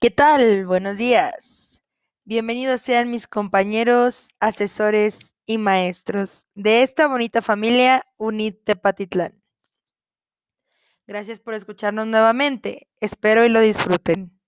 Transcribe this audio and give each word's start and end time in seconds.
¿Qué 0.00 0.12
tal? 0.12 0.64
Buenos 0.64 0.96
días. 0.96 1.82
Bienvenidos 2.24 2.82
sean 2.82 3.10
mis 3.10 3.26
compañeros, 3.26 4.28
asesores 4.38 5.34
y 5.44 5.58
maestros 5.58 6.46
de 6.54 6.84
esta 6.84 7.08
bonita 7.08 7.42
familia 7.42 8.04
UNIT 8.16 8.62
Tepatitlán. 8.62 9.42
Gracias 11.08 11.40
por 11.40 11.54
escucharnos 11.54 12.06
nuevamente. 12.06 12.86
Espero 13.00 13.44
y 13.44 13.48
lo 13.48 13.58
disfruten. 13.58 14.40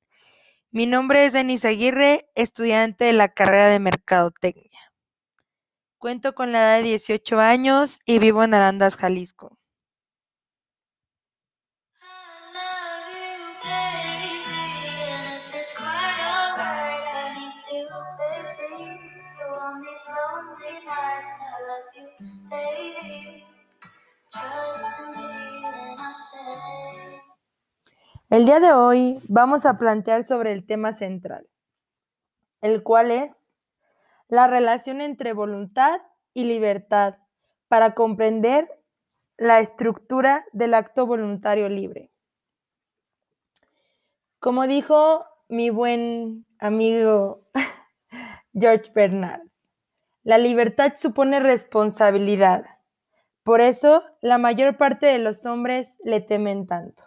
Mi 0.70 0.86
nombre 0.86 1.26
es 1.26 1.32
Denise 1.32 1.66
Aguirre, 1.66 2.30
estudiante 2.36 3.06
de 3.06 3.12
la 3.12 3.30
carrera 3.30 3.66
de 3.66 3.80
Mercadotecnia. 3.80 4.92
Cuento 5.98 6.36
con 6.36 6.52
la 6.52 6.60
edad 6.60 6.76
de 6.76 6.90
18 6.90 7.40
años 7.40 7.98
y 8.04 8.20
vivo 8.20 8.44
en 8.44 8.54
Arandas, 8.54 8.94
Jalisco. 8.94 9.59
El 28.28 28.44
día 28.44 28.60
de 28.60 28.72
hoy 28.72 29.18
vamos 29.28 29.66
a 29.66 29.78
plantear 29.78 30.22
sobre 30.22 30.52
el 30.52 30.64
tema 30.64 30.92
central, 30.92 31.48
el 32.60 32.82
cual 32.82 33.10
es 33.10 33.50
la 34.28 34.46
relación 34.46 35.00
entre 35.00 35.32
voluntad 35.32 36.00
y 36.32 36.44
libertad 36.44 37.16
para 37.68 37.94
comprender 37.94 38.68
la 39.36 39.60
estructura 39.60 40.44
del 40.52 40.74
acto 40.74 41.06
voluntario 41.06 41.68
libre. 41.68 42.12
Como 44.38 44.66
dijo 44.66 45.24
mi 45.48 45.70
buen 45.70 46.46
amigo 46.58 47.48
George 48.52 48.92
Bernard, 48.94 49.49
la 50.22 50.38
libertad 50.38 50.94
supone 50.96 51.40
responsabilidad. 51.40 52.64
Por 53.42 53.60
eso 53.60 54.02
la 54.20 54.38
mayor 54.38 54.76
parte 54.76 55.06
de 55.06 55.18
los 55.18 55.46
hombres 55.46 55.88
le 56.04 56.20
temen 56.20 56.66
tanto. 56.66 57.04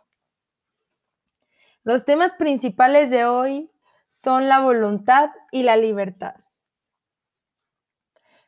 Los 1.84 2.06
temas 2.06 2.34
principales 2.34 3.10
de 3.10 3.26
hoy 3.26 3.70
son 4.10 4.48
la 4.48 4.62
voluntad 4.62 5.30
y 5.52 5.64
la 5.64 5.76
libertad. 5.76 6.36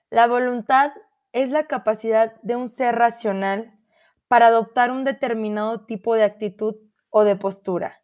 La 0.10 0.28
voluntad 0.28 0.94
es 1.34 1.50
la 1.50 1.68
capacidad 1.68 2.40
de 2.42 2.56
un 2.56 2.70
ser 2.70 2.96
racional 2.96 3.78
para 4.28 4.48
adoptar 4.48 4.92
un 4.92 5.04
determinado 5.04 5.86
tipo 5.86 6.16
de 6.16 6.24
actitud 6.24 6.76
o 7.10 7.24
de 7.24 7.36
postura, 7.36 8.02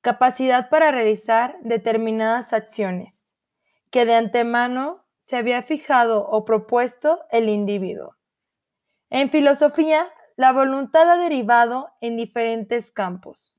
capacidad 0.00 0.70
para 0.70 0.92
realizar 0.92 1.56
determinadas 1.62 2.52
acciones 2.52 3.26
que 3.90 4.06
de 4.06 4.14
antemano 4.14 5.04
se 5.30 5.36
había 5.36 5.62
fijado 5.62 6.26
o 6.28 6.44
propuesto 6.44 7.20
el 7.30 7.48
individuo. 7.48 8.16
En 9.08 9.30
filosofía, 9.30 10.10
la 10.36 10.52
voluntad 10.52 11.08
ha 11.08 11.16
derivado 11.16 11.90
en 12.00 12.16
diferentes 12.16 12.92
campos 12.92 13.54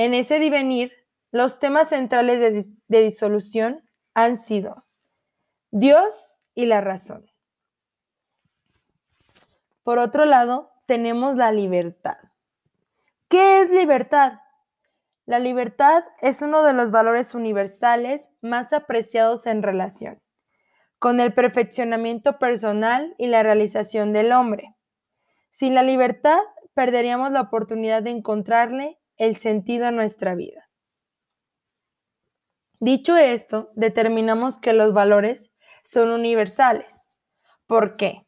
en 0.00 0.14
ese 0.14 0.38
divenir, 0.38 0.92
los 1.30 1.58
temas 1.58 1.90
centrales 1.90 2.40
de, 2.88 3.02
disolución 3.02 3.88
han 4.14 4.38
sido 4.38 4.86
Dios 5.70 6.40
y 6.54 6.64
la 6.64 6.80
razón. 6.80 7.30
Por 9.82 9.98
otro 9.98 10.24
lado, 10.24 10.72
tenemos 10.86 11.36
la 11.36 11.52
libertad. 11.52 12.16
¿Qué 13.28 13.60
es 13.60 13.70
libertad? 13.70 14.40
La 15.26 15.38
libertad 15.38 16.02
es 16.22 16.40
uno 16.40 16.62
de 16.62 16.72
los 16.72 16.90
valores 16.90 17.34
universales 17.34 18.26
más 18.40 18.72
apreciados 18.72 19.46
en 19.46 19.62
relación 19.62 20.20
con 21.00 21.18
el 21.18 21.32
perfeccionamiento 21.32 22.38
personal 22.38 23.14
y 23.16 23.26
la 23.26 23.42
realización 23.42 24.12
del 24.12 24.32
hombre. 24.32 24.76
Sin 25.50 25.74
la 25.74 25.82
libertad, 25.82 26.38
perderíamos 26.74 27.32
la 27.32 27.40
oportunidad 27.40 28.02
de 28.02 28.10
encontrarle 28.10 28.98
el 29.16 29.36
sentido 29.36 29.86
a 29.86 29.92
nuestra 29.92 30.34
vida. 30.34 30.68
Dicho 32.80 33.16
esto, 33.16 33.70
determinamos 33.74 34.58
que 34.60 34.74
los 34.74 34.92
valores 34.92 35.50
son 35.84 36.10
universales. 36.12 37.18
¿Por 37.66 37.96
qué? 37.96 38.26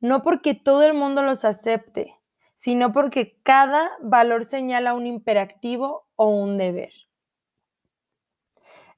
No 0.00 0.22
porque 0.22 0.54
todo 0.54 0.82
el 0.82 0.94
mundo 0.94 1.22
los 1.22 1.44
acepte, 1.44 2.12
sino 2.56 2.92
porque 2.92 3.38
cada 3.44 3.90
valor 4.00 4.44
señala 4.44 4.94
un 4.94 5.06
imperativo 5.06 6.08
o 6.16 6.26
un 6.26 6.58
deber. 6.58 6.92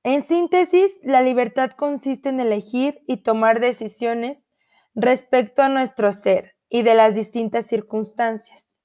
En 0.05 0.23
síntesis, 0.23 0.93
la 1.03 1.23
libertad 1.23 1.73
consiste 1.73 2.29
en 2.29 2.39
elegir 2.39 3.03
y 3.07 3.25
tomar 3.25 3.59
decisiones 3.59 4.47
respecto 4.95 5.63
a 5.63 5.69
nuestro 5.69 6.13
ser 6.13 6.55
y 6.69 6.83
de 6.83 6.95
las 6.95 7.17
distintas 7.17 7.67
circunstancias. 7.67 8.79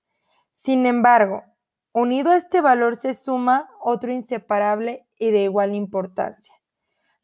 Sin 0.56 0.86
embargo, 0.88 1.44
Unido 1.92 2.30
a 2.32 2.36
este 2.36 2.62
valor 2.62 2.98
se 2.98 3.16
suma 3.16 3.70
otro 3.82 4.12
inseparable 4.12 5.08
y 5.18 5.32
de 5.32 5.44
igual 5.44 5.74
importancia. 5.74 6.54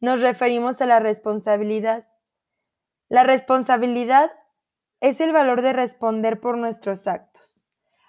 Nos 0.00 0.20
referimos 0.20 0.80
a 0.80 0.86
la 0.86 0.98
responsabilidad. 0.98 2.08
La 3.08 3.22
responsabilidad 3.22 4.32
es 5.00 5.20
el 5.20 5.32
valor 5.32 5.62
de 5.62 5.72
responder 5.72 6.40
por 6.40 6.58
nuestros 6.58 7.06
actos, 7.06 7.62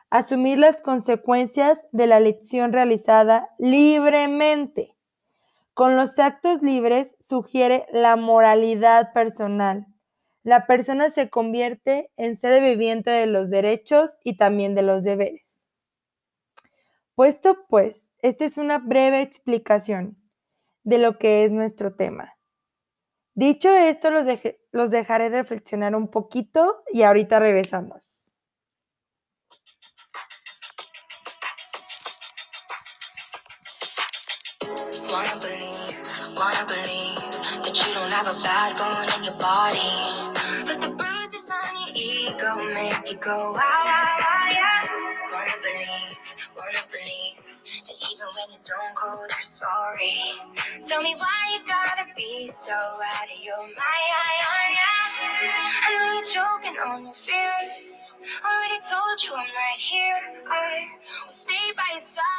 asumir 0.09 0.57
las 0.57 0.81
consecuencias 0.81 1.85
de 1.91 2.07
la 2.07 2.17
elección 2.17 2.73
realizada 2.73 3.49
libremente. 3.59 4.96
Con 5.77 5.95
los 5.95 6.17
actos 6.17 6.63
libres 6.63 7.15
sugiere 7.19 7.85
la 7.93 8.15
moralidad 8.15 9.13
personal. 9.13 9.85
La 10.41 10.65
persona 10.65 11.09
se 11.09 11.29
convierte 11.29 12.09
en 12.17 12.35
sede 12.35 12.67
viviente 12.67 13.11
de 13.11 13.27
los 13.27 13.51
derechos 13.51 14.17
y 14.23 14.37
también 14.37 14.73
de 14.73 14.81
los 14.81 15.03
deberes. 15.03 15.61
Puesto 17.13 17.57
pues, 17.69 18.11
esta 18.23 18.45
es 18.45 18.57
una 18.57 18.79
breve 18.79 19.21
explicación 19.21 20.17
de 20.81 20.97
lo 20.97 21.19
que 21.19 21.43
es 21.43 21.51
nuestro 21.51 21.93
tema. 21.93 22.33
Dicho 23.35 23.69
esto, 23.69 24.09
los, 24.09 24.25
los 24.71 24.89
dejaré 24.89 25.29
reflexionar 25.29 25.95
un 25.95 26.09
poquito 26.09 26.81
y 26.91 27.03
ahorita 27.03 27.39
regresamos. 27.39 28.26
Wanna 35.09 35.39
believe, 35.39 35.95
wanna 36.35 36.65
believe 36.67 37.17
that 37.63 37.75
you 37.75 37.93
don't 37.93 38.11
have 38.11 38.27
a 38.27 38.39
bad 38.41 38.75
bone 38.77 39.07
in 39.19 39.23
your 39.25 39.35
body. 39.35 39.91
But 40.65 40.81
the 40.81 40.89
bruises 40.95 41.51
on 41.51 41.75
your 41.77 41.95
ego 41.95 42.55
make 42.73 43.11
you 43.11 43.17
go, 43.19 43.51
wow, 43.51 43.53
wow, 43.55 44.17
wow, 44.23 44.49
yeah. 44.49 44.87
Wanna 45.31 45.57
believe, 45.61 46.17
wanna 46.57 46.83
believe 46.91 47.37
that 47.87 47.97
even 48.11 48.27
when 48.33 48.47
you're 48.49 48.57
stone 48.57 48.93
cold, 48.95 49.19
you're 49.29 49.41
sorry. 49.41 50.33
Tell 50.87 51.01
me 51.03 51.15
why 51.17 51.39
you 51.53 51.59
gotta 51.67 52.05
be 52.15 52.47
so 52.47 52.73
out 52.73 53.29
of 53.29 53.43
your 53.43 53.59
mind. 53.59 53.77
Yeah, 53.77 55.83
I 55.83 55.89
know 55.93 56.13
you're 56.15 56.23
joking 56.23 56.79
on 56.81 57.03
your 57.05 57.13
fears. 57.15 58.15
Already 58.43 58.79
told 58.89 59.23
you 59.23 59.33
I'm 59.33 59.45
right 59.45 59.79
here. 59.79 60.43
I 60.49 60.87
will 61.23 61.29
stay 61.29 61.73
by 61.77 61.85
your 61.93 62.01
side. 62.01 62.36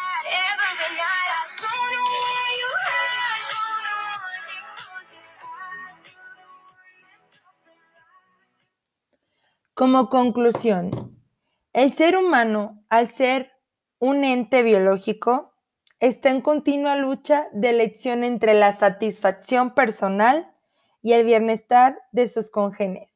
Como 9.78 10.09
conclusión, 10.09 10.91
el 11.72 11.93
ser 11.93 12.16
humano, 12.16 12.83
al 12.89 13.06
ser 13.06 13.53
un 14.00 14.25
ente 14.25 14.65
biológico, 14.65 15.55
está 16.00 16.31
en 16.31 16.41
continua 16.41 16.97
lucha 16.97 17.47
de 17.53 17.71
elección 17.71 18.25
entre 18.25 18.54
la 18.54 18.72
satisfacción 18.72 19.77
personal 19.77 20.53
y 21.01 21.13
el 21.13 21.25
bienestar 21.25 21.97
de 22.10 22.27
sus 22.27 22.51
congéneres. 22.51 23.13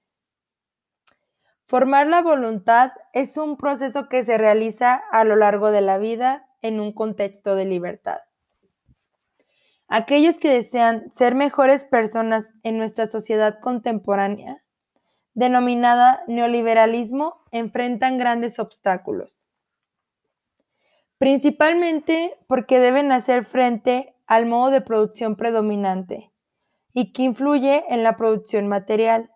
Formar 1.67 2.06
la 2.06 2.23
voluntad 2.23 2.93
es 3.12 3.37
un 3.38 3.56
proceso 3.56 4.09
que 4.09 4.23
se 4.23 4.38
realiza 4.38 4.94
a 5.11 5.25
lo 5.25 5.35
largo 5.35 5.73
de 5.73 5.81
la 5.81 5.99
vida 5.99 6.47
en 6.61 6.79
un 6.79 6.93
contexto 6.93 7.56
de 7.56 7.64
libertad. 7.64 8.20
Aquellos 9.88 10.38
que 10.38 10.50
desean 10.50 11.11
ser 11.11 11.35
mejores 11.35 11.85
personas 11.85 12.55
en 12.62 12.79
nuestra 12.79 13.09
sociedad 13.09 13.59
contemporánea, 13.59 14.62
denominada 15.34 16.23
neoliberalismo, 16.26 17.43
enfrentan 17.50 18.19
grandes 18.19 18.58
obstáculos 18.58 19.43
principalmente 21.23 22.37
porque 22.49 22.81
deben 22.81 23.12
hacer 23.12 23.44
frente 23.44 24.12
al 24.26 24.44
modo 24.44 24.73
de 24.73 24.81
producción 24.81 25.37
predominante 25.37 26.32
y 26.93 27.12
que 27.12 27.23
influye 27.23 27.84
en 27.90 28.02
la 28.02 28.17
producción 28.17 28.67
material, 28.67 29.31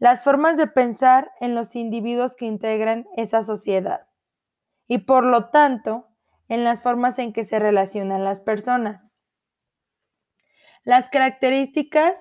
las 0.00 0.24
formas 0.24 0.56
de 0.56 0.66
pensar 0.66 1.30
en 1.38 1.54
los 1.54 1.76
individuos 1.76 2.34
que 2.34 2.46
integran 2.46 3.06
esa 3.16 3.44
sociedad 3.44 4.08
y 4.88 4.98
por 4.98 5.24
lo 5.24 5.50
tanto 5.50 6.08
en 6.48 6.64
las 6.64 6.82
formas 6.82 7.16
en 7.20 7.32
que 7.32 7.44
se 7.44 7.60
relacionan 7.60 8.24
las 8.24 8.40
personas. 8.40 9.08
Las 10.82 11.10
características 11.10 12.18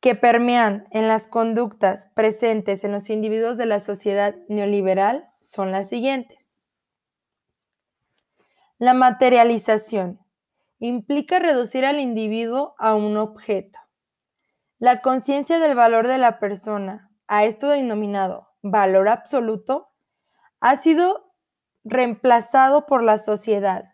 que 0.00 0.14
permean 0.14 0.86
en 0.90 1.08
las 1.08 1.26
conductas 1.26 2.08
presentes 2.14 2.84
en 2.84 2.92
los 2.92 3.10
individuos 3.10 3.58
de 3.58 3.66
la 3.66 3.80
sociedad 3.80 4.34
neoliberal 4.48 5.28
son 5.42 5.72
las 5.72 5.88
siguientes. 5.88 6.66
La 8.78 8.94
materialización 8.94 10.18
implica 10.78 11.38
reducir 11.38 11.84
al 11.84 12.00
individuo 12.00 12.74
a 12.78 12.94
un 12.94 13.18
objeto. 13.18 13.78
La 14.78 15.02
conciencia 15.02 15.58
del 15.58 15.74
valor 15.74 16.08
de 16.08 16.16
la 16.16 16.38
persona, 16.38 17.10
a 17.28 17.44
esto 17.44 17.68
denominado 17.68 18.48
valor 18.62 19.08
absoluto, 19.08 19.88
ha 20.60 20.76
sido 20.76 21.34
reemplazado 21.84 22.86
por 22.86 23.02
la 23.02 23.18
sociedad, 23.18 23.84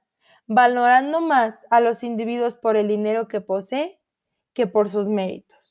valorando 0.47 1.21
más 1.21 1.57
a 1.71 1.81
los 1.81 2.05
individuos 2.05 2.57
por 2.57 2.77
el 2.77 2.87
dinero 2.87 3.27
que 3.27 3.41
posee 3.41 4.01
que 4.55 4.69
por 4.69 4.89
sus 4.89 5.09
méritos. 5.09 5.66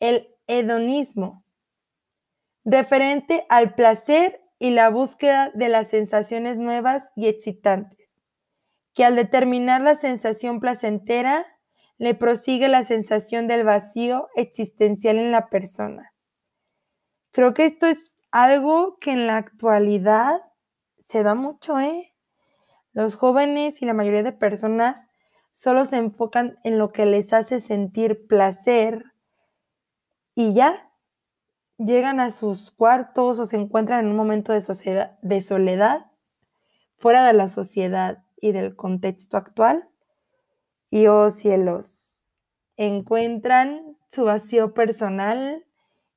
El 0.00 0.28
hedonismo, 0.46 1.44
referente 2.64 3.46
al 3.48 3.74
placer 3.74 4.40
y 4.58 4.70
la 4.70 4.90
búsqueda 4.90 5.50
de 5.54 5.68
las 5.68 5.88
sensaciones 5.88 6.58
nuevas 6.58 7.10
y 7.14 7.28
excitantes, 7.28 8.18
que 8.94 9.04
al 9.04 9.16
determinar 9.16 9.80
la 9.80 9.96
sensación 9.96 10.60
placentera, 10.60 11.46
le 11.98 12.14
prosigue 12.14 12.68
la 12.68 12.84
sensación 12.84 13.46
del 13.46 13.64
vacío 13.64 14.28
existencial 14.34 15.18
en 15.18 15.32
la 15.32 15.48
persona. 15.48 16.12
Creo 17.32 17.54
que 17.54 17.64
esto 17.64 17.86
es 17.86 18.18
algo 18.30 18.98
que 18.98 19.12
en 19.12 19.26
la 19.26 19.36
actualidad 19.36 20.40
se 20.98 21.22
da 21.22 21.34
mucho, 21.34 21.78
¿eh? 21.78 22.12
Los 22.92 23.16
jóvenes 23.16 23.80
y 23.82 23.86
la 23.86 23.94
mayoría 23.94 24.22
de 24.22 24.32
personas 24.32 25.06
solo 25.52 25.84
se 25.84 25.96
enfocan 25.96 26.58
en 26.64 26.78
lo 26.78 26.92
que 26.92 27.06
les 27.06 27.32
hace 27.32 27.60
sentir 27.60 28.26
placer 28.26 29.04
y 30.36 30.52
ya 30.52 30.92
llegan 31.78 32.20
a 32.20 32.30
sus 32.30 32.70
cuartos 32.70 33.40
o 33.40 33.46
se 33.46 33.56
encuentran 33.56 34.04
en 34.04 34.10
un 34.12 34.16
momento 34.16 34.52
de, 34.52 35.42
soledad 35.42 36.06
fuera 36.98 37.26
de 37.26 37.32
la 37.32 37.48
sociedad 37.48 38.22
y 38.40 38.52
del 38.52 38.76
contexto 38.76 39.36
actual 39.36 39.88
y 40.90 41.08
oh 41.08 41.30
cielos, 41.30 42.28
encuentran 42.76 43.96
su 44.10 44.24
vacío 44.24 44.72
personal 44.72 45.64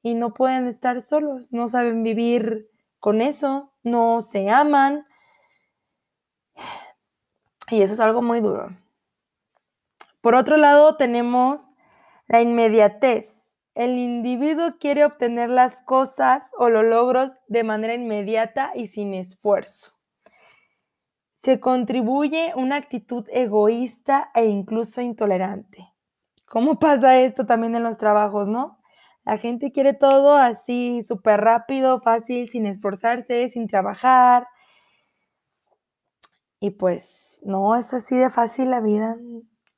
y 0.04 0.14
no 0.14 0.34
pueden 0.34 0.68
estar 0.68 1.02
solos, 1.02 1.52
no 1.52 1.68
saben 1.68 2.04
vivir 2.04 2.70
con 3.00 3.22
eso, 3.22 3.74
no 3.84 4.22
se 4.22 4.50
aman, 4.50 5.06
y 7.72 7.82
eso 7.82 7.94
es 7.94 8.00
algo 8.00 8.22
muy 8.22 8.42
duro. 8.42 8.70
Por 10.22 10.36
otro 10.36 10.58
lado, 10.58 10.98
tenemos 10.98 11.70
la 12.28 12.42
inmediatez. 12.42 13.39
El 13.80 13.98
individuo 13.98 14.78
quiere 14.78 15.06
obtener 15.06 15.50
las 15.50 15.82
cosas 15.84 16.52
o 16.58 16.70
los 16.70 16.84
logros 16.84 17.32
de 17.48 17.64
manera 17.64 17.94
inmediata 17.94 18.74
y 18.76 18.88
sin 18.88 19.14
esfuerzo. 19.14 19.94
Se 21.36 21.62
contribuye 21.62 22.52
una 22.58 22.76
actitud 22.76 23.26
egoísta 23.32 24.32
e 24.36 24.48
incluso 24.48 25.00
intolerante. 25.00 25.94
¿Cómo 26.46 26.78
pasa 26.78 27.20
esto 27.20 27.46
también 27.46 27.74
en 27.74 27.84
los 27.84 27.98
trabajos, 27.98 28.50
no? 28.50 28.82
La 29.24 29.38
gente 29.38 29.72
quiere 29.72 29.94
todo 29.94 30.36
así, 30.36 31.02
súper 31.02 31.40
rápido, 31.40 32.02
fácil, 32.02 32.50
sin 32.50 32.66
esforzarse, 32.66 33.48
sin 33.48 33.70
trabajar, 33.70 34.46
y 36.60 36.72
pues 36.72 37.42
no 37.46 37.78
es 37.78 37.94
así 37.94 38.18
de 38.18 38.30
fácil 38.30 38.72
la 38.72 38.82
vida. 38.82 39.16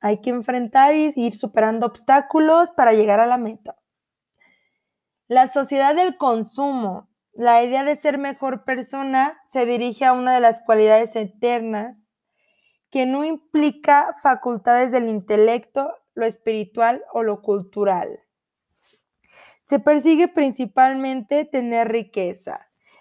Hay 0.00 0.20
que 0.20 0.30
enfrentar 0.30 0.96
y 0.96 1.12
ir 1.14 1.36
superando 1.36 1.86
obstáculos 1.86 2.72
para 2.72 2.94
llegar 2.94 3.20
a 3.20 3.26
la 3.26 3.38
meta. 3.38 3.76
La 5.32 5.48
sociedad 5.48 5.96
del 5.96 6.18
consumo, 6.18 7.08
la 7.32 7.64
idea 7.64 7.84
de 7.84 7.96
ser 7.96 8.18
mejor 8.18 8.64
persona, 8.64 9.40
se 9.50 9.64
dirige 9.64 10.04
a 10.04 10.12
una 10.12 10.34
de 10.34 10.40
las 10.40 10.60
cualidades 10.60 11.16
eternas 11.16 11.96
que 12.90 13.06
no 13.06 13.24
implica 13.24 14.14
facultades 14.22 14.92
del 14.92 15.08
intelecto, 15.08 15.90
lo 16.12 16.26
espiritual 16.26 17.02
o 17.14 17.22
lo 17.22 17.40
cultural. 17.40 18.20
Se 19.62 19.78
persigue 19.78 20.28
principalmente 20.28 21.46
tener 21.46 21.88
riqueza, 21.88 22.60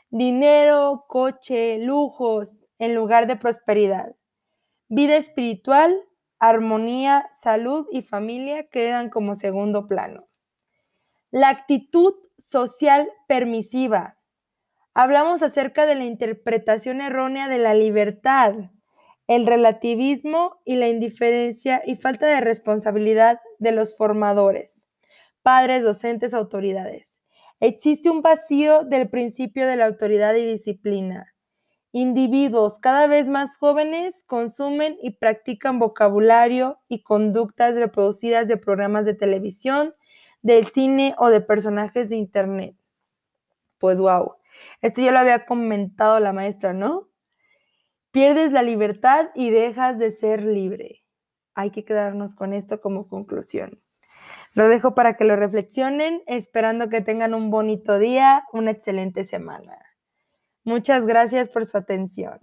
dinero, 0.09 1.03
coche, 1.09 1.79
lujos, 1.79 2.47
en 2.79 2.95
lugar 2.95 3.27
de 3.27 3.35
prosperidad. 3.35 4.15
Vida 4.87 5.17
espiritual, 5.17 6.01
armonía, 6.39 7.29
salud 7.41 7.87
y 7.91 8.03
familia 8.03 8.69
quedan 8.69 9.09
como 9.09 9.35
segundo 9.35 9.85
plano. 9.85 10.23
La 11.31 11.47
actitud 11.47 12.13
social 12.37 13.09
permisiva. 13.25 14.17
Hablamos 14.93 15.41
acerca 15.41 15.85
de 15.85 15.95
la 15.95 16.03
interpretación 16.03 16.99
errónea 16.99 17.47
de 17.47 17.57
la 17.57 17.73
libertad, 17.73 18.53
el 19.27 19.45
relativismo 19.45 20.57
y 20.65 20.75
la 20.75 20.89
indiferencia 20.89 21.83
y 21.85 21.95
falta 21.95 22.27
de 22.27 22.41
responsabilidad 22.41 23.39
de 23.59 23.71
los 23.71 23.95
formadores, 23.95 24.89
padres, 25.41 25.85
docentes, 25.85 26.33
autoridades. 26.33 27.21
Existe 27.61 28.09
un 28.09 28.21
vacío 28.21 28.83
del 28.83 29.09
principio 29.09 29.65
de 29.67 29.77
la 29.77 29.85
autoridad 29.85 30.35
y 30.35 30.45
disciplina. 30.45 31.33
Individuos 31.93 32.77
cada 32.79 33.07
vez 33.07 33.29
más 33.29 33.57
jóvenes 33.57 34.25
consumen 34.27 34.97
y 35.01 35.11
practican 35.11 35.79
vocabulario 35.79 36.79
y 36.89 37.03
conductas 37.03 37.75
reproducidas 37.75 38.49
de 38.49 38.57
programas 38.57 39.05
de 39.05 39.13
televisión, 39.13 39.93
del 40.41 40.67
cine 40.67 41.15
o 41.17 41.29
de 41.29 41.41
personajes 41.41 42.09
de 42.09 42.15
internet. 42.17 42.75
Pues 43.77 43.97
wow, 43.97 44.35
esto 44.81 45.01
ya 45.01 45.11
lo 45.11 45.19
había 45.19 45.45
comentado 45.45 46.19
la 46.19 46.33
maestra, 46.33 46.73
¿no? 46.73 47.09
Pierdes 48.11 48.51
la 48.51 48.61
libertad 48.61 49.29
y 49.35 49.49
dejas 49.49 49.97
de 49.97 50.11
ser 50.11 50.43
libre. 50.43 51.03
Hay 51.53 51.71
que 51.71 51.85
quedarnos 51.85 52.35
con 52.35 52.53
esto 52.53 52.81
como 52.81 53.07
conclusión. 53.07 53.81
Lo 54.53 54.67
dejo 54.67 54.93
para 54.93 55.15
que 55.15 55.23
lo 55.23 55.35
reflexionen, 55.37 56.23
esperando 56.27 56.89
que 56.89 57.01
tengan 57.01 57.33
un 57.33 57.49
bonito 57.51 57.99
día, 57.99 58.43
una 58.51 58.71
excelente 58.71 59.23
semana. 59.23 59.73
Muchas 60.63 61.05
gracias 61.05 61.47
por 61.49 61.65
su 61.65 61.77
atención. 61.77 62.39